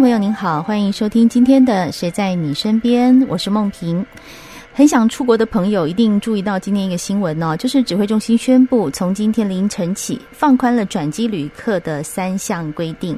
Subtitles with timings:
[0.00, 4.04] 朋友您好，欢迎收听今天的《谁在你身边》，我是梦萍。
[4.72, 13.14] 很想出国的朋友一定注意到今天一个新闻哦，就是指挥中心宣布，从今天凌晨起放宽了转机旅客的三项规定。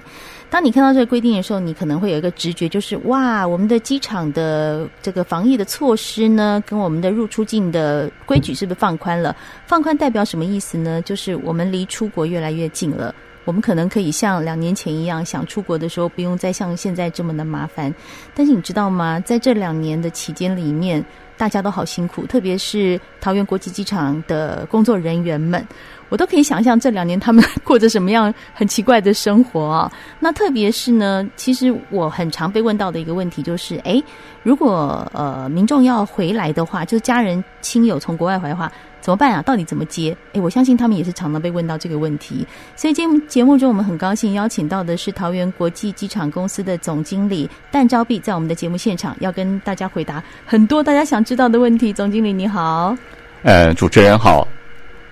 [0.50, 9.36] 当你看到这个规定的时候，你可能会有一个直觉，就是哇，我们的机场的这个防疫的措施呢，跟我们的入出境的规矩是不是放宽了？
[9.66, 11.00] 放宽代表什么意思呢？
[11.02, 13.14] 就是我们离出国越来越近了。
[13.44, 17.92] 我们可能可以像两年前一样，想出国的时候不用再像现在这么的麻烦。
[18.34, 19.18] 但是你知道吗？
[19.20, 21.04] 在这两年的期间里面，
[21.36, 25.66] 大家都好辛苦，特别是桃园国际机场的工作人员们，
[26.08, 29.92] 我都可以想象这两年他们过着什么样很奇怪的生活啊。
[30.20, 34.02] 那特别是呢，其实我很常被问到的一个问题就是：诶，
[34.42, 38.72] 如果呃民众要回来的话，就家人亲友从国外回来的话。
[39.02, 39.42] 怎么办啊？
[39.42, 40.16] 到底怎么接？
[40.32, 42.46] 诶，我相信他们也是常常被问到这个问题。
[42.76, 51.92] 所以今天节目中，我们很高兴邀请到的是桃园国际机场公司的总经理但昭碧，在我们的节目现场要跟大家回答很多大家想知道的问题。
[51.92, 52.96] 总经理你好，
[53.42, 54.46] 呃，主持人好，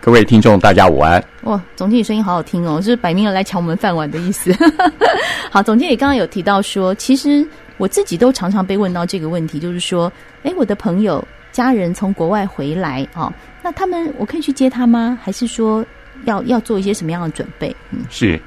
[0.00, 1.20] 各位听众大家午安。
[1.42, 4.54] 哇，总经理声音好好听哦，是摆明了来抢我们饭碗的意思。
[5.50, 7.44] 好，总经理刚刚有提到说，其实
[7.76, 10.12] 我自己都常常被问到这个问题，就是说，
[10.44, 11.26] 诶，我的朋友。
[11.52, 13.32] 家人从国外回来啊、哦，
[13.62, 15.18] 那他们我可以去接他吗？
[15.22, 15.84] 还是说
[16.24, 17.74] 要要做一些什么样的准备？
[17.90, 18.40] 嗯，是，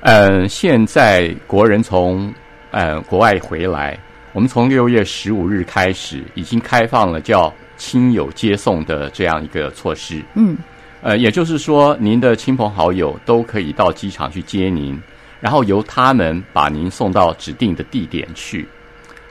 [0.00, 2.32] 呃，现在国人从
[2.70, 3.98] 呃国外回来，
[4.32, 10.22] 我们从六月十五日开始已经开放了叫亲友接送的这样一个措施。
[10.34, 10.56] 嗯，
[11.02, 15.00] 呃，也就是说，您的亲朋好友都可以到机场去接您，
[15.40, 18.66] 然后由他们把您送到指定的地点去。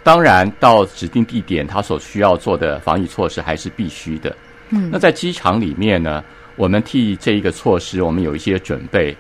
[0.04, 4.36] 当然，到指定地点，他所需要做的防疫措施还是必须的。
[4.70, 6.24] 嗯，那在机场里面呢，
[6.56, 9.16] 我们替这一个措施，我们有一些准备。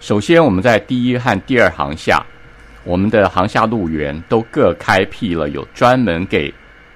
[0.00, 2.24] 首先，我们在第一和第二航下，
[2.84, 6.52] 我们的航下路员都各开辟了有专门给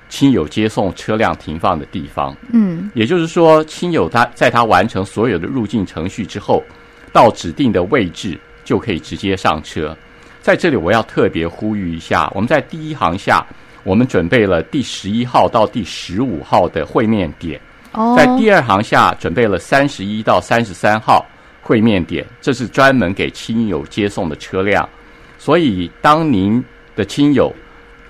[0.08, 2.36] 亲友接送车辆停放的地方。
[2.52, 6.62] 嗯，也就是说，亲友他在他完成所有的入境程序之后，
[7.12, 9.96] 到指定的位置就可以直接上车。
[10.40, 13.44] 在这里，我要特别呼吁一下，我们在第一航下，
[13.82, 17.58] 我们准备了第十一号到第十五号的会面点；
[18.16, 21.24] 在第二行下准备了三十一到三十三号
[21.60, 24.88] 会面点，这是专门给亲友接送的车辆。
[25.38, 26.62] 所以，当您
[26.94, 27.52] 的亲友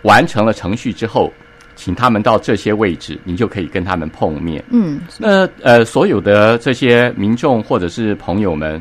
[0.03, 1.33] 完成了程序之后，
[1.77, 4.63] 请他们到这些位置，您就可以跟他们碰面。
[4.71, 8.81] 嗯，那呃，所有的这些民众或者是朋友们，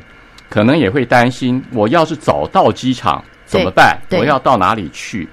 [0.50, 3.24] 可能也会担心，我要是早到机场。
[3.46, 4.00] 怎么办？
[4.12, 5.28] 我要到哪里去？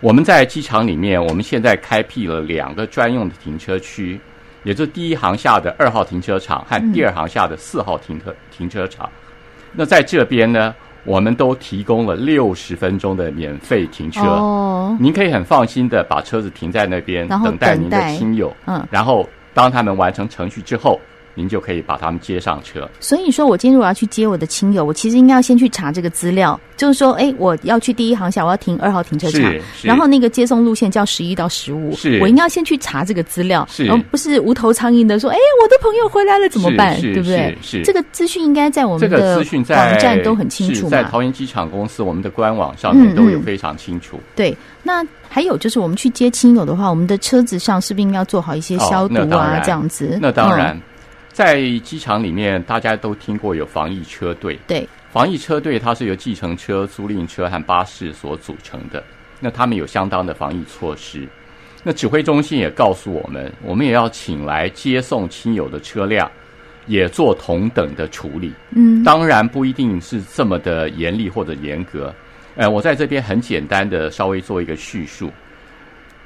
[0.00, 4.18] 我们在机场里面，我们现在开辟了两个专用的停车区，
[4.64, 9.08] 也就是第一航下的二号停车场和第二航下的四号停车、嗯、停车场。
[9.72, 14.22] 那在这边呢，我们都提供了六十分钟的免费停车。
[14.22, 18.52] 哦，您可以很放心的把车子停在那边，等待，等待您的亲友。
[18.66, 21.00] 嗯，然后当他们完成程序之后。
[21.34, 22.88] 您就可以把他们接上车。
[23.00, 37.00] 所以说，我今天如果要去接我的亲友，我其实应该要先去查这个资料，就是说，哎，我要去第一航厦，我要停二号停车场，然后那个接送路线叫十一到十五，我应该要先去查这个资料，然后不是无头苍蝇的说，哎，我的朋友回来了怎么办？
[37.00, 37.56] 对不对？
[37.62, 40.90] 是这个资讯应该在我们的网站都很清楚嘛。
[40.90, 44.16] 在桃园机场公司我们的官网上面都有非常清楚。
[44.16, 49.60] 嗯嗯、对，那还有就是我们去接亲友的话，我们的车子上是不是应该要做好一些消毒啊？
[49.64, 50.76] 这样子，那当然。
[50.76, 50.82] 嗯
[51.34, 54.56] 在机场里面，大家都听过有防疫车队。
[54.68, 59.02] 对，防疫车队它是由计程车、租赁车和巴士所组成的。
[59.40, 61.26] 那他们有相当的防疫措施。
[61.82, 66.30] 那指挥中心也告诉我们，我们也要请来接送亲友的车辆，
[66.86, 68.52] 也做同等的处理。
[68.70, 72.14] 嗯，当然不一定是这么的严厉或者严格。
[72.54, 75.32] 呃，我在这边很简单的稍微做一个叙述。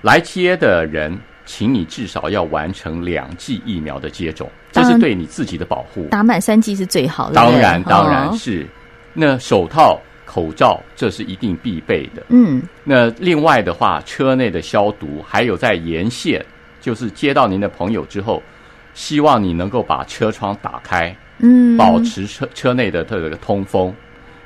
[0.02, 1.19] 来接的人。
[1.49, 6.06] 请你至少要完成两剂疫苗的接种，这是对你自己的保护。
[6.11, 7.35] 打满三剂是最好的。
[7.35, 8.67] 当然，当然是。
[9.15, 12.23] 那手套、口罩，这是一定必备的。
[12.29, 12.62] 嗯。
[12.85, 16.45] 那另外的话，车内的消毒，还有在沿线，
[16.83, 18.43] 就是接到您的朋友之后，
[18.93, 23.93] 希望你能够把车窗打开，嗯，保持车车内的这个通风，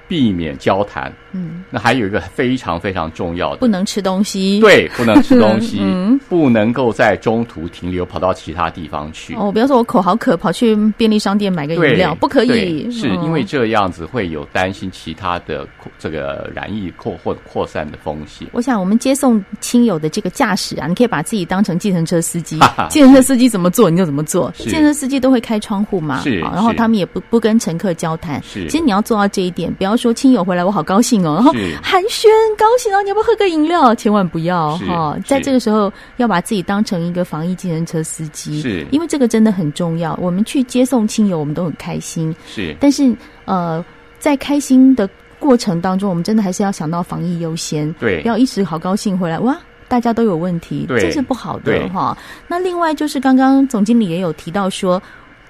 [0.07, 1.13] 避免交谈。
[1.33, 4.61] 嗯，那还有一个非常非常重要的，不能吃东西。
[4.61, 9.35] 对，不能吃东西， 嗯不能够在中途停留，跑到其他地方去。
[9.35, 12.91] 哦，比方说我口好渴，跑去便利商店买个饮料，不可以。
[12.91, 15.67] 是嗯因为这样子会有担心其他的
[15.99, 18.49] 这个染疫扩或扩散的风险。
[18.53, 22.59] 我想，我们接送亲友的这个驾驶啊，你可以把自己当成计程车司机
[22.91, 24.53] 计程车司机怎么做你就怎么做。
[24.57, 28.43] 是计程车司机都会开窗户嘛，是然后他们也不不跟乘客交谈。
[28.43, 31.53] 是其实你要做到这一点，不要说亲友回来我好高兴哦，然后
[31.83, 32.27] 寒暄
[32.57, 33.95] 高兴哦，你要不要喝个饮料？
[33.95, 40.19] 千万不要哈，是在这个时候要把自己当成一个防疫计程车司机，是因为这个真的很重要。
[40.21, 43.15] 我们去接送亲友，我们都很开心，是但是
[43.45, 43.85] 呃，
[44.19, 45.09] 在开心的
[45.39, 47.93] 过程当中，我们真的还是要想到防疫优先。
[47.95, 49.57] 对不要一时好高兴回来哇，
[49.89, 52.17] 大家都有问题，对这是不好的哈。
[52.47, 55.03] 那另外就是刚刚总经理也有提到说，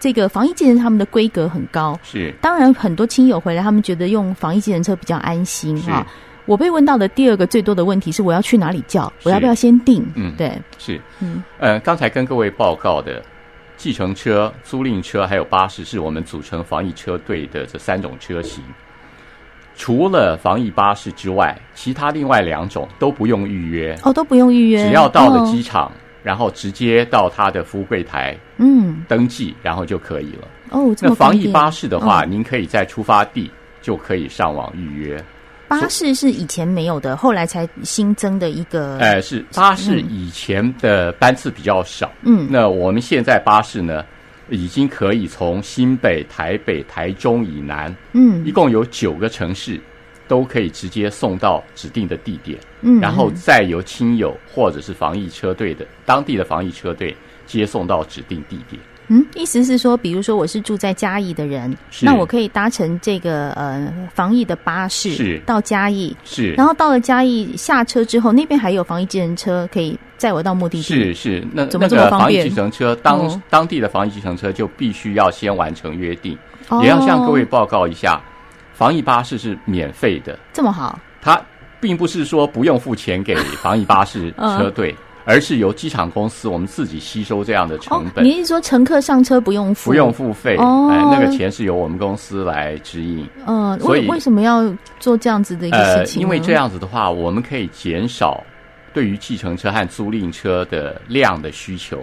[0.02, 2.34] 这个防疫计程车他们的规格很高，是。
[2.40, 5.88] 当然很多亲友回来，他们觉得用防疫计程车比较安心是。
[5.88, 6.04] 哈。
[6.44, 9.10] 我被问到的第二个最多的问题是，我要去哪里叫？
[9.22, 10.04] 我要不要先订？
[10.16, 13.22] 嗯对，是，嗯，呃，刚才跟各位报告的
[13.76, 18.64] 计程车、租赁车还有巴士，是我们组成防疫车队的这三种车型。
[19.76, 25.46] 除了防疫巴士之外，其他另外两种都不用预约，哦，都不用预约，只要到了哦。
[25.46, 25.90] 机场，
[26.22, 30.48] 然后直接到他的服务柜台嗯，登记，然后就可以了。
[30.70, 35.22] 哦，这那防疫巴士的话，嗯您可以在出发地就可以上网预约。
[35.68, 38.98] 巴士是以前没有的，后来才新增的一个。
[38.98, 44.04] 呃，是巴士以前的班次比较少，嗯，那我们现在巴士呢，
[44.50, 49.80] 已经可以从新北、台北、台中以南，嗯一共有九个城市，
[50.32, 57.14] 都可以直接送到指定的地点，嗯，然后再由亲友或者是防疫车队的当地的防疫车队
[57.46, 58.80] 接送到指定地点。
[59.08, 62.06] 嗯，意思是说，比如说我是住在嘉义的人，是。
[62.06, 65.38] 那我可以搭乘这个呃防疫的巴士是。
[65.44, 70.82] 到嘉义，是，然后到了嘉义下车之后，那边还有防疫计程车可以载我到目的地。
[70.82, 72.48] 是是，那怎么那个防疫这么方便？
[72.48, 73.42] 计程车当、哦。
[73.50, 76.38] 当地的防疫计程车就必须要先完成约定，
[76.70, 76.80] 哦。
[76.82, 78.18] 也要向各位报告一下，
[78.82, 80.36] 防疫巴士是免费的。
[80.52, 81.40] 这么好，它
[81.78, 83.32] 并不是说不用付钱给
[83.62, 84.92] 防疫巴士车队，
[85.24, 89.90] 而是由机场公司我们自己吸收这样的成本，哦、你意思说乘客上车不用付？
[89.90, 93.24] 不用付费，哦哎，那个钱是由我们公司来指引。
[93.46, 94.64] 嗯、呃，所以为为什么要
[94.98, 96.20] 做这样子的一个事情？
[96.20, 98.42] 呃，因为这样子的话，我们可以减少
[98.92, 102.00] 对于计程车和租赁车的量的需求，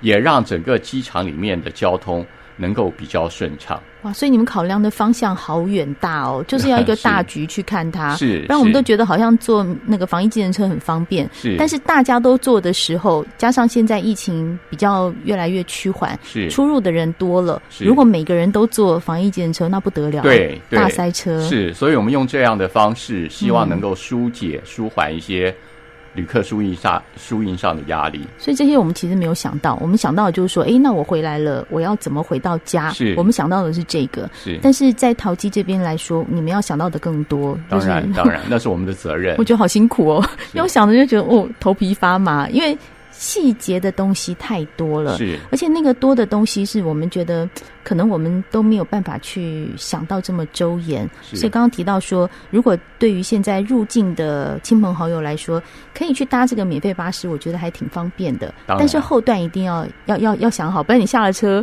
[0.00, 2.24] 也让整个机场里面的交通
[2.60, 3.80] 能够比较顺畅。
[4.02, 8.14] 哇，所以你们考量的方向好远大哦， 就是要一个大局去看它。
[8.16, 11.28] 是，不然我们都觉得好像坐那个防疫计程车很方便。
[11.34, 17.60] 是，但是大家都坐的时候，加上现在疫情比较越来越趋缓，是出入的人多了。
[17.78, 21.40] 如果每个人都坐防疫计程车，那不得了，对，对大塞车。
[21.46, 25.54] 是，所以我们用这样的方式，希望能够疏解、舒缓一些
[26.14, 28.26] 旅客输赢上输赢上的压力。
[28.38, 32.90] 所以这些我们其实没有想到，我们想到的就是说，哎，那我回来了，我要怎么回到家？
[32.90, 34.28] 是，我们想到的是这个。
[34.34, 37.58] 是，但是在淘机这边来说，你们要想到的更多。
[37.68, 39.36] 当然，就是、当然，那是我们的责任。
[39.38, 42.76] 我觉得好辛苦哦，因为我想着就觉得哦，头皮发麻，因为
[43.20, 45.18] 细节的东西太多了。
[45.18, 47.46] 是，而且那个多的东西是我们觉得
[47.84, 51.08] 可能我们都没有办法去想到这么周延。
[51.20, 55.62] 所以刚刚提到说，如果对于现在入境的亲朋好友来说，
[55.94, 58.54] 可以去搭这个免费巴士，我觉得还挺方便的。
[58.66, 61.62] 但是后段一定要要要要想好，不然你下了车。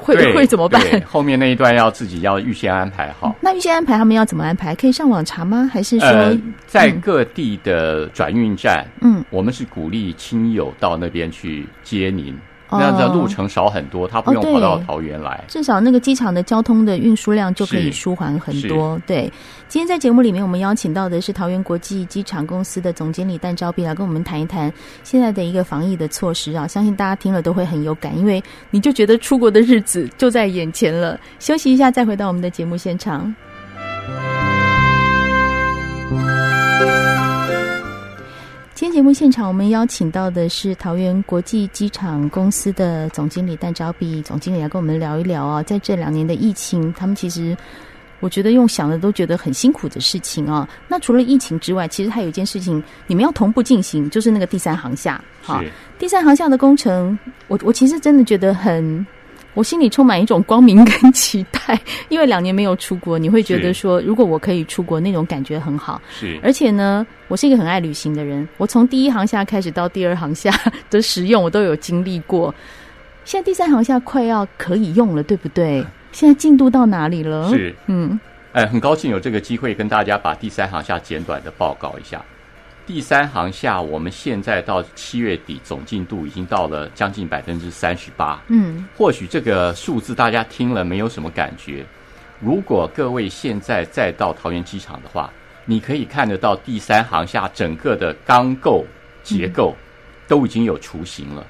[0.00, 0.82] 会会怎么办？
[1.06, 3.34] 后面那一段要自己要预先安排好。
[3.40, 4.74] 那预先安排他们要怎么安排？
[4.74, 5.70] 可以上网查吗？
[5.72, 8.86] 还是说、呃、在各地的转运站？
[9.02, 12.36] 嗯，我们是鼓励亲友到那边去接您。
[12.70, 15.32] 那样的路程少很多，他不用跑到桃园来。
[15.32, 19.00] 哦、至少那个机场的交通的运输量就可以舒缓很多。
[19.06, 19.32] 对，
[19.68, 24.72] 今天在节目里面，我们邀请到的是桃园国际机场公司的总经理戴昭碧来跟我们谈一谈
[25.02, 26.66] 现在的一个防疫的措施啊。
[26.66, 31.18] 相信大家听了都会很有感，因为你就觉得出国的日子就在眼前了。
[31.38, 33.34] 休息一下，再回到我们的节目现场。
[38.90, 47.56] 天节目现场，我们邀请到的是桃园国际机场公司的总经理戴昭碧总经理来跟我们聊一聊啊，在这两年的疫情，他们其实
[48.18, 50.68] 我觉得用想的都觉得很辛苦的事情啊。
[50.88, 55.22] 那除了疫情之外，其实还有一件事情你们要同步进行，就是那个第三航厦。
[55.40, 55.62] 好，
[55.96, 57.16] 第三航厦的工程，
[57.46, 59.06] 我我其实真的觉得很。
[59.54, 61.78] 我心里充满一种光明跟期待，
[62.08, 66.00] 因为两年没有出国，你会觉得说，如果我可以出国，那种感觉很好。
[66.08, 70.50] 是，而且呢，我是一个很爱旅行的人，我从第一航下开始到第二航下
[70.88, 72.54] 的使用，我都有经历过。
[73.24, 75.84] 现在第三航下快要可以用了，对不对？
[76.12, 77.48] 现在进度到哪里了？
[77.50, 78.18] 是，嗯，
[78.52, 82.24] 哎，很高兴有这个机会跟大家把第三航下简短的报告一下。
[82.92, 88.42] 第三行下我们现在到七月底总进度已经到了将近百分之三十八。
[88.48, 91.86] 嗯，或许这个数字大家听了没有什么感觉。
[92.40, 95.32] 如果各位现在再到桃园机场的话，
[95.66, 98.84] 你可以看得到第三行下整个的钢构
[99.22, 99.72] 结构
[100.26, 101.46] 都已经有雏形了。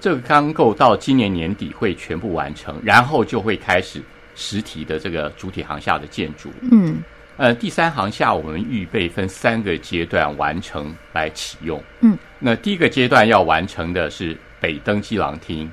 [0.00, 4.00] 这个钢构到今年年底会全部完成，然后就会开始
[4.34, 6.50] 实体的这个主体航下的建筑。
[6.72, 6.96] 嗯，
[7.38, 11.80] 呃，第三行下我们预备分三个阶段完成来启用。
[12.00, 15.70] 嗯，那第一个阶段要完成的是北登机廊厅，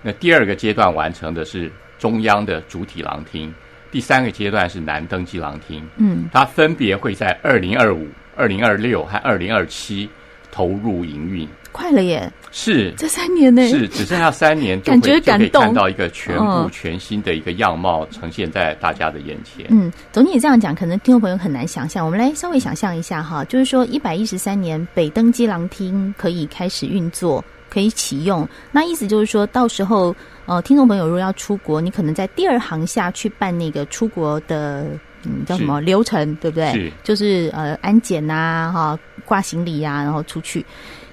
[0.00, 3.52] 那第二个阶段完成的是中央的主体廊厅，
[3.90, 5.84] 第三个阶段是南登机廊厅。
[5.96, 8.06] 嗯，它分别会在二零二五、
[8.36, 10.08] 二零二六和二零二七
[10.50, 11.48] 投入营运。
[11.70, 12.28] 快了耶！
[12.50, 13.68] 是这三年呢？
[13.68, 19.66] 是只剩下三年， 感觉感动，看到一个全部全新的一个样貌呈现在大家的眼前。
[19.68, 22.04] 嗯，总体这样讲，可能听众朋友很难想象。
[22.04, 28.48] 我们来稍微想象一下哈，就是说一百一十三年北登机廊厅可以开始运作，可以启用。
[28.72, 34.86] 那意思就是说到时候，呃，听众朋友如果要出国，你可能在第二行下去办那个出国的，
[35.24, 36.72] 嗯，叫什么流程，对不对？
[36.72, 40.64] 是，就是呃安检呐，哈，挂行李呀、啊，然后出去。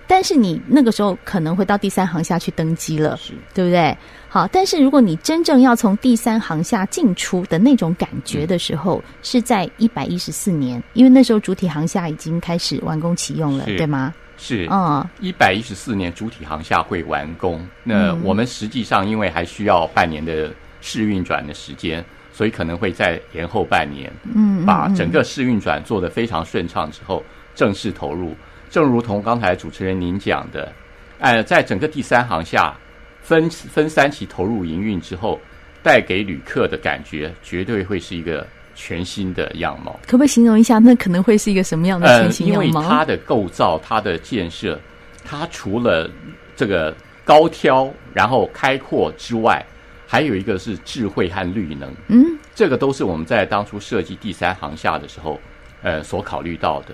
[0.08, 3.98] 但是你那个时候可能会到第三航下去登机了，是，对不对？
[4.30, 14.14] 好，但是如果你真正要从第三航下进出的那种感觉的时候，嗯、是在一百一十四年，因为那时候主体航下已经开始完工启用了，对吗？
[14.38, 17.66] 是，嗯，一百一十四年主体航下会完工。
[17.84, 27.24] 那我们实际上因为还需要半年的试运转的时间，所以可能会再延后半年，嗯，把整个试运转做得非常顺畅之后，
[27.56, 28.36] 正式投入。
[28.70, 30.72] 正如同刚才主持人您讲的，
[31.20, 32.76] 呃，在整个第三行下
[33.22, 35.40] 分分三期投入营运之后，
[35.82, 38.46] 带给旅客的感觉绝对会是一个
[38.76, 39.98] 全新的样貌。
[40.06, 42.62] 可不可以形容一下，那可能会是一个什么样的全新样貌？
[42.62, 44.78] 呃，因为它的构造、它的建设，
[45.24, 46.10] 它除了
[46.56, 46.94] 这个
[47.24, 49.66] 高挑然后开阔之外，
[50.06, 51.90] 还有一个是智慧和绿能。
[52.08, 55.40] 嗯，这个都是我们在当初设计第三行下的时候，
[55.82, 56.94] 呃，所考虑到的。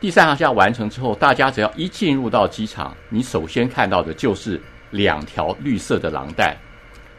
[0.00, 6.56] 第三航厦完成之后，大家只要一进入到机场，你首先看到的就是两条绿色的廊带，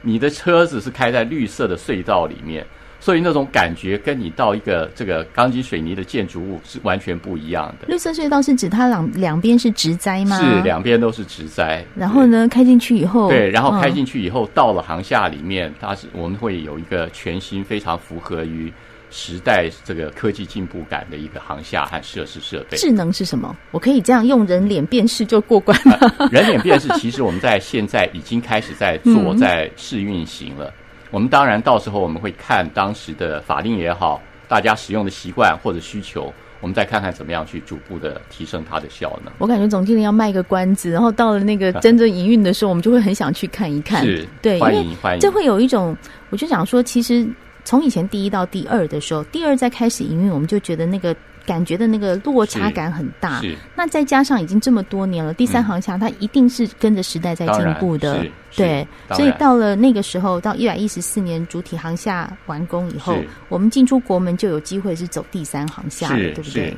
[0.02, 2.66] 你的车子是开在绿色的隧道里面，
[2.98, 7.88] 所以那种感觉跟你到一个这个钢筋水泥的建筑物是完全不一样的。
[7.90, 10.38] 绿色隧道是指它两两边是植栽吗？
[10.38, 11.84] 是，两边都是植栽。
[11.98, 18.72] 然后呢，开进去以后，对，然后开进去以后，嗯、到了航厦里面，它是我们会有一个全新、非常符合于。
[19.12, 23.56] 时代这个科技进步感的一个航厦和设施设备，智能是什么？
[23.72, 25.98] 我可以这样用人脸辨识就过关了。
[26.20, 30.68] 呃、 人脸辨识其实我们在现在已经开始在做，在试运行了。
[30.68, 30.74] 嗯、
[31.12, 39.34] 我们当然到时候我们会看当时的法令也好，大家使用的习惯或者需求，我们再看看怎么样去逐步的提升它的效能。
[39.40, 44.04] 我感觉总经理要卖个关子，然后到了那个 真正营运的时候，我们就会很想去看一看。
[44.06, 45.20] 是，对，欢迎欢迎。
[45.20, 45.98] 这会有一种，
[46.30, 47.28] 我就想说，其实。
[47.70, 53.40] 从以前第一到第二的时候，第二再开始营运，我们就觉得那个感觉的那个落差感很大。
[53.42, 58.26] 是，那再加上已经这么多年了，第三航厦它一定是跟着时代在进步的。
[58.56, 63.16] 对，所以到了那个时候，到一百一十四年主体航厦完工以后，
[63.50, 66.76] 我们进出国门就有机会是走第三航厦了，对不对？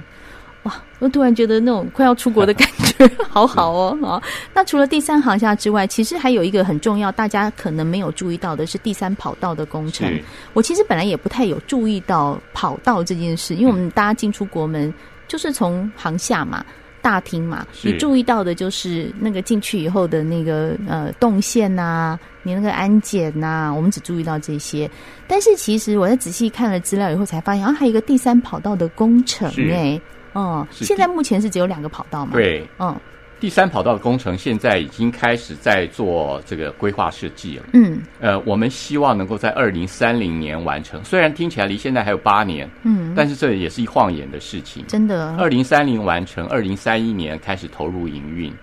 [0.64, 0.74] 哇！
[1.00, 4.22] 我突然觉得那种快要出国的感觉， 好好哦啊！
[4.54, 10.08] 那除了第三航厦之外，其实还有一个很重要，大家可能没有注意到的是第三跑道的工程。
[10.54, 14.94] 我其实本来也不太有注意到跑道这件事，因为我们大家进出国门
[15.28, 16.64] 就是从航厦嘛、
[17.02, 24.88] 大厅嘛，你注意到的就是那个进去以后的那个呃动线呐、啊，你那个安检呐、啊，我们只注意到这些。
[25.28, 30.00] 但是其实我在仔细看了资料以后，才发现啊，还有一个第三跑道的工程哎。
[30.34, 32.34] 哦，现在目前是只有两个跑道嘛？
[32.34, 32.96] 对，嗯，
[33.40, 37.66] 第三跑道的工程现在已经开始在做这个规划设计了。
[37.74, 41.04] 嗯，呃，我们希望能够在二零三零年完成。
[41.04, 44.86] 虽然听起来离现在还有八年，嗯，但是这也是一晃眼的事情。
[44.88, 48.54] 真的，二零三零完成，二零三一年开始投入营运。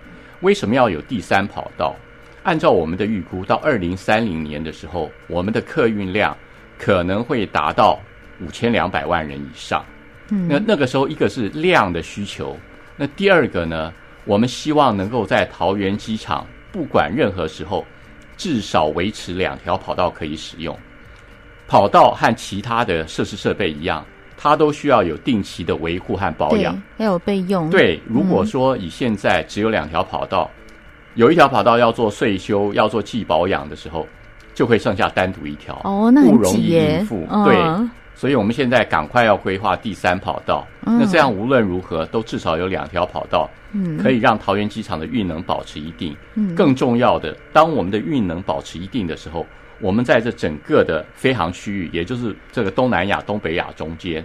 [0.41, 1.95] 为什么要有第三跑道？
[2.43, 6.35] 按照我们的预估，到二零三零年的时候，我们的客运量
[6.77, 7.99] 可能会达到
[8.39, 9.83] 五千两百万人以上。
[10.31, 12.55] 嗯，那那个时候，一个是量的需求，
[12.95, 13.93] 那第二个呢，
[14.25, 17.85] 我们希望能够在桃园机场，不管任何时候，
[18.37, 20.77] 至少维持两条跑道可以使用。
[21.67, 24.03] 跑道和其他的设施设备一样，
[24.37, 27.69] 它都需要有定期的维护和保养，要有备用。
[27.69, 30.71] 对，如果说以现在只有两条跑道，嗯、
[31.15, 34.07] 有一条跑道要做税修、要做季保养的时候，
[34.55, 37.27] 就会剩下单独一条，哦，那很，不容易应付。
[37.29, 37.55] 嗯、对。
[38.19, 40.67] 所以我们现在赶快要规划第三跑道。
[40.85, 46.13] 嗯、那这样无论如何都至少有两条跑道，嗯，可以让桃园机场的运能保持一定。
[46.35, 49.45] 嗯，更重要的，当我们的运能保持一定的时候，
[49.79, 54.21] 我们在这整个的飞航区域，也就是这个东南亚、东北亚中间。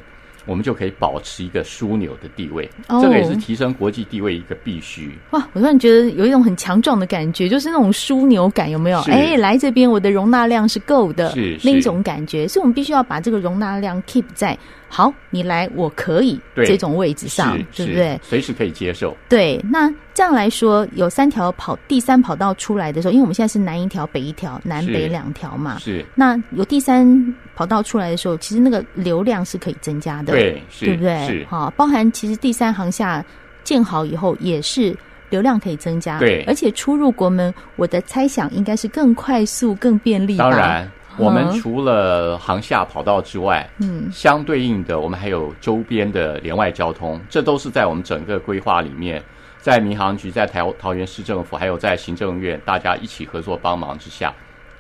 [0.47, 5.13] 我们就可以保持一个枢纽的地位，哦、这个也是提升国际地位一个必须。
[5.31, 9.01] 哇，我突然觉得有一种很强壮的感觉，就是那种枢纽感，有没有？
[9.03, 12.47] 哎，来这边，我的容纳量是够的，是，是那一种感觉。
[12.47, 14.59] 所以我们必须要把这个容纳量 keep 在。
[14.89, 18.21] 好，你来，我可以这种位置上，对不对？
[18.23, 19.17] 随时可以接受。
[19.29, 25.79] 对，那这样来说，有三条跑，第三跑道出来的时候，因为我们现在是南一条、北一条，南北两条嘛。
[25.81, 26.05] 是。
[26.15, 31.27] 那有第三跑道出来的时候，其实那个流量是可以增加的，对，对不对？
[31.27, 31.47] 是。
[31.51, 33.25] 好，包含其实第三航下
[33.65, 34.97] 建好以后，也是
[35.29, 36.45] 流量可以增加，对。
[36.47, 40.37] 而且出入国门，我的猜想应该是更快速、更便利。
[40.37, 40.89] 当然。
[41.17, 49.23] 我们除了航厦跑道之外，嗯，相对应的，我们还有周边的联外交通，这都是在我们整个规划里面，
[49.61, 54.33] 在民航局、在桃桃园市政府，还有在行政院大家一起合作帮忙之下，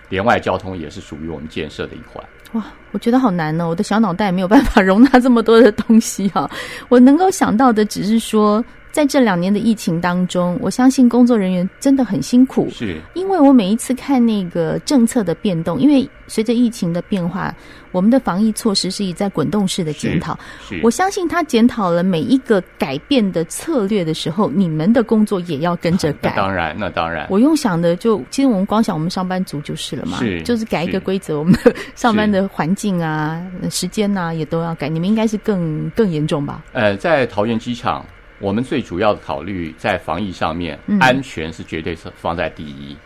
[0.08, 2.24] 联外交通也是属于我们建设的一环。
[2.52, 6.50] 哇，我觉得好难哦，我的小脑袋没有办法容纳这么多的东西哈，
[6.88, 8.64] 我能够想到的只是说。
[8.94, 17.52] 在这两年的疫情当中，我相信工作人员真的很辛苦，是因为我每一次看那个政策的变动，因为随着疫情的变化，
[17.90, 20.38] 我们的防疫措施是以在滚动式的检讨。
[20.80, 26.30] 我相信他检讨了每一个改变的策略的时候，你们的工作也要跟着 改。
[26.30, 27.26] 那当然，那当然。
[27.28, 34.88] 我用想的就，其实我们光想我们上班族就是了嘛，是就是改一个规则，我们的上班的环境啊、时间呐、啊、也都要改。
[34.88, 36.62] 你们应该是更更严重吧？
[36.72, 38.06] 呃，在桃园机场。
[38.44, 42.96] 我们最主要的考虑在防疫上面，安全是绝对是放在第一，嗯、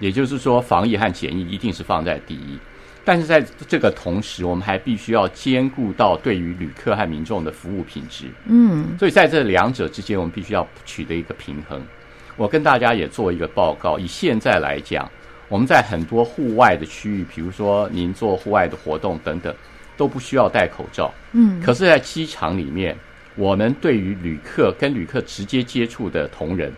[0.00, 2.58] 也就是说，防疫和检疫一定是放在第一。
[3.04, 8.24] 但是在这个同时，我们还必须要兼顾到对于旅客和民众的服务品质。
[8.46, 11.80] 嗯，所以在这两者之间，我们必须要取得一个平衡。
[12.36, 15.08] 我跟大家也做一个报告，以现在来讲，
[15.48, 19.54] 我们在很多户外的区域，比如说您做户外的活动等等，
[19.96, 21.14] 都不需要戴口罩。
[21.30, 22.96] 嗯，可是，在机场里面。
[23.38, 26.72] 我们对于旅客跟旅客直接接触的同仁，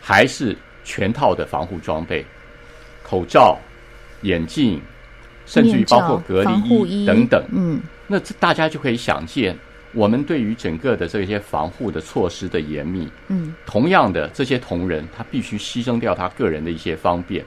[0.00, 2.26] 还是全套的防护装备，
[3.04, 3.56] 口罩、
[4.22, 4.80] 眼镜，
[5.46, 7.40] 甚至于包括隔离衣等等。
[7.52, 9.56] 嗯，那这大家就可以想见，
[9.92, 13.08] 我们对于整个的这些防护的措施的严密。
[13.28, 17.44] 嗯，同样的，这些同仁他必须牺牲掉他个人的一些方便，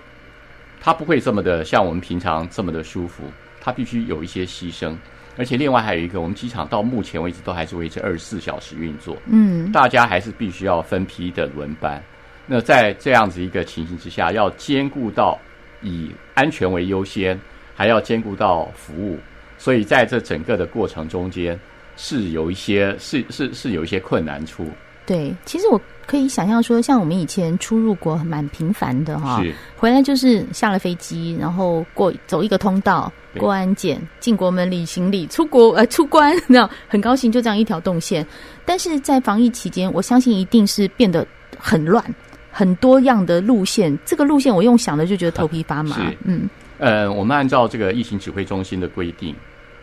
[0.80, 3.26] 他不会这么的像我们平常这么的舒服，
[3.60, 4.96] 他必须有一些牺牲。
[5.36, 9.18] 而且另外还有一个，我们机场到目前为止都还是维持二十四小时运作。
[9.26, 12.02] 嗯，大家还是必须要分批的轮班。
[12.46, 15.40] 那在这样子一个情形之下，要兼顾到
[15.82, 17.40] 以安全为优先，
[17.74, 19.18] 还要兼顾到服务，
[19.58, 21.60] 所以在这整个的过程中间
[21.96, 24.70] 是有一些是是是有一些困难处。
[25.06, 29.42] 对，其实我可以想象说，像我们以前出入国蛮频繁的哈，
[29.76, 33.12] 回来就是下了飞机，然后过走一个通道。
[33.40, 38.24] 过安检，进国门领行李，出国呃 出关，那很高兴就这样一条动线。
[38.64, 41.26] 但是在防疫期间，我相信一定是变得
[41.58, 42.06] 很乱，
[42.52, 43.98] 很多样的路线。
[44.06, 46.14] 这个路线我用想的就觉得头皮发麻。
[46.26, 49.36] 嗯，呃，我们按照这个疫情指挥中心的规定，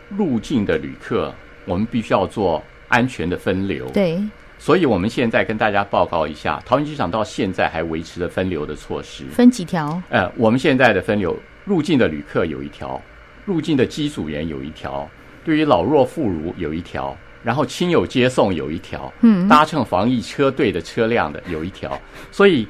[0.07, 3.89] 入境的旅客我们必须要做安全的分流。
[3.89, 4.17] 对，
[4.61, 9.25] 所以我们现在跟大家报告一下，桃园机场到现在还维持着分流的措施。
[9.31, 9.99] 分几条？
[10.11, 13.01] 呃，我们现在的分流，入境的旅客有一条。
[13.43, 15.09] 入境的机组员有一条，
[15.43, 21.99] 对于老弱妇孺有一条，然后亲友接送有一条，嗯，搭乘防疫车队的车辆的有一条，
[22.31, 22.67] 所以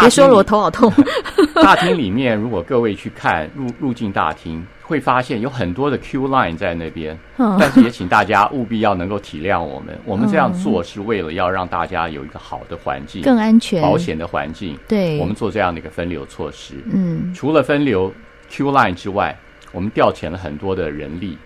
[0.00, 0.92] 别说了，我头好痛。
[1.54, 14.78] 大厅里面，如果各位去看入入境大厅，会发现有很多的 Q line 在那边，但是也请大家务必要能够体谅我们，我们这样做是为了要让大家有一个好的环境，更安全、保险的环境。
[14.86, 16.74] 对，我们做这样的一个分流措施。
[16.92, 18.12] 嗯，除了分流
[18.48, 19.36] Q line 之外。
[19.72, 21.36] 我们调遣了很多的人力，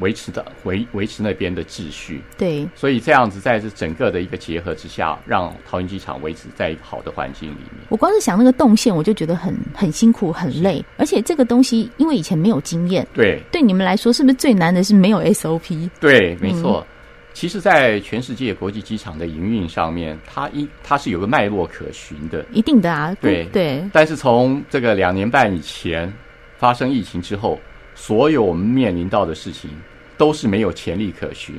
[0.00, 2.20] 维持的维维持那边的秩序。
[2.36, 7.86] 对，所以这样子在这整个的一个结合之下，让桃园机场维持在一个好的环境里面。
[7.88, 10.84] 我光是想那个动线，我就觉得很很辛苦、很累。
[10.96, 15.88] 而且这个东西，因为以前没有经验，对，对你们来说，是不是最难的是没有 SOP？
[16.00, 16.84] 对，没错。
[16.88, 16.90] 嗯、
[17.32, 23.14] 其实，在全世界国际机场的营运上面，它一它是有个脉络可循的，一定的啊。
[23.20, 23.82] 对对。
[23.92, 26.12] 但是从这个两年半以前。
[26.60, 27.58] 发生疫情之后，
[28.00, 29.70] 所有我们面临到的事情
[30.16, 31.54] 都是没有前例可循。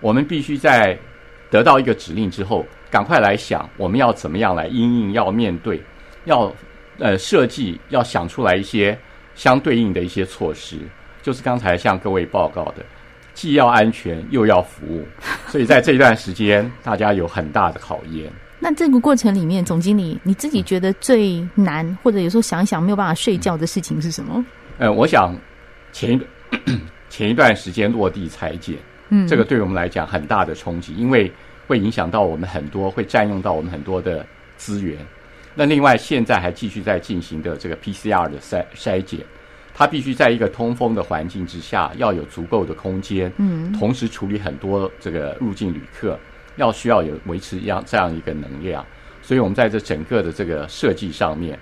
[0.00, 0.98] 我们必须在
[1.52, 5.80] 得到一个指令之后，赶快来想我们要怎么样来因应，要面对，
[6.24, 6.52] 要
[6.98, 8.98] 呃设计，要想出来一些
[9.36, 10.78] 相对应的一些措施。
[11.22, 12.84] 就是刚才向各位报告的，
[13.32, 15.06] 既要安全又要服务，
[15.46, 18.28] 所以在这一段时间，大家有很大的考验。
[18.58, 24.44] 那这个过程里面，总经理你自己觉得最难，或者有时候想想没有办法睡觉的事情是什么？
[24.78, 25.34] 呃，我想
[25.98, 26.20] 前一
[27.10, 28.76] 前一段时间落地裁剪，
[29.08, 31.32] 嗯，这个对我们来讲很大的冲击，因为
[31.66, 34.24] 会影响到我们很多，会占用到我们很多的
[34.56, 34.96] 资源。
[35.56, 39.18] 那另外，现在还继续在进行的这个 PCR 的筛筛检，
[39.74, 46.16] 它必须在一个通风的环境之下，要有足够的空间，嗯，同时处理很多这个入境旅客。
[46.54, 48.84] 要需要有维持一样这样一个能量，
[49.22, 51.56] 所以我们在这整个的这个设计上面，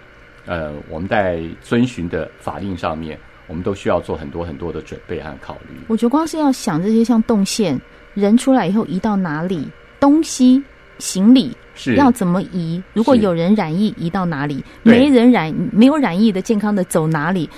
[0.46, 5.76] 呃，我们在遵循的法令上面，我们都需要做很多很多的准备和考虑。
[5.88, 7.80] 我觉得光是要想这些像动线，
[8.14, 9.66] 人出来以后移到哪里，
[10.00, 10.62] 东西
[10.98, 17.48] 行李是要怎么移，如果有人染疫移到哪里，没人染没有染疫的健康的走哪里。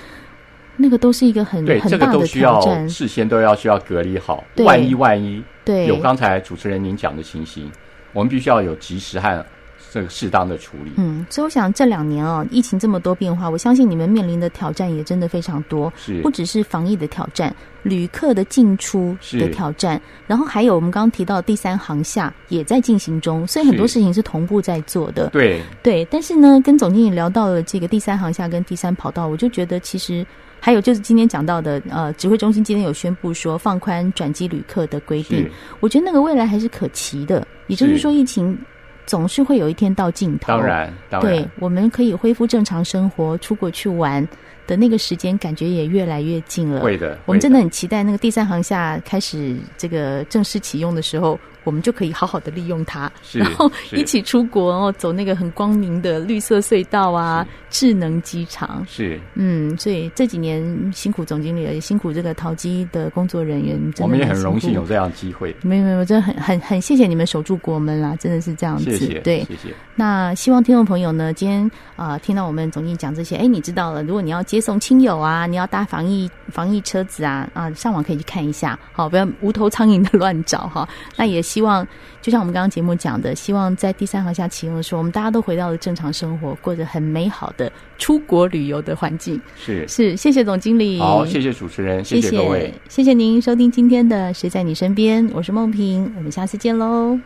[0.80, 4.44] 那个都是一个很对，很大的挑战，这个都需要事先都要需要隔离好。
[4.58, 7.68] 万一万一，对，有刚才主持人您讲的情形，
[8.12, 9.44] 我们必须要有及时和
[9.92, 10.92] 这个适当的处理。
[10.96, 25.28] 嗯，所以我想这两年哦，疫情这么多变化，我相信你们面临的挑战也真的非常多，是不只是防疫的挑战，旅客的进出的挑战，然后还有我们刚刚提到第三航厦也在进行中，所以很多事情是同步在做的。
[25.30, 30.26] 对对，但是呢，跟总经理聊到了这个第三航厦跟第三跑道，我就觉得其实。
[30.60, 35.48] 还有就是今天讲到的，呃，指挥中心今天有宣布说放宽转机旅客的规定，
[35.78, 37.46] 我觉得那个未来还是可期的。
[37.68, 38.58] 也就是说，疫情
[39.08, 44.26] 总是会有一天到尽头，当然，当然，对，我们可以恢复正常生活，出国去玩
[44.68, 46.80] 的那个时间，感觉也越来越近了。
[46.80, 51.36] 会的，我们真的很期待那个第三航厦开始这个正式启用的时候。
[51.64, 65.54] 我们就可以好好的利用它， 然后一起出国哦，走那个很光明的绿色隧道啊，智能机场是，嗯，所以这几年辛苦总经理了，也辛苦这个淘机的工作人员，我们也很荣幸有这样的机会。
[65.62, 68.96] 没有没有，真的很很很谢谢你们守住国门啦，真的是这样子。
[68.96, 69.74] 谢谢，对，谢谢。
[69.94, 80.88] 那希望听众朋友呢，今天啊、呃、听到我们总经理讲这些，哎，你知道了，如果你要接送亲友啊，你要搭防疫防疫车子啊啊，上网可以去看一下，好，不要无头苍蝇的乱找哈。
[81.16, 81.86] 那也希望。
[82.20, 89.40] 就像我们刚刚节目讲的，希望在第三航下启用的时候，我们大家都回到了正常生活，过着很美好的出国旅游的环境。
[89.56, 90.98] 是是，谢谢总经理。
[90.98, 97.18] 好，谢谢主持人，谢谢各位，谢谢您收听今天的《谁在你身边》，我是梦萍，我们下次见喽。